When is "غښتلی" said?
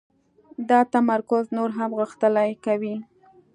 1.99-2.51